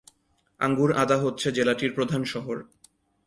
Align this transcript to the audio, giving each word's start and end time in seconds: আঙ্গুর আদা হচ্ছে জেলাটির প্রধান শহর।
আঙ্গুর 0.59 0.91
আদা 0.93 1.17
হচ্ছে 1.17 1.47
জেলাটির 1.51 1.91
প্রধান 1.93 2.21
শহর। 2.23 2.57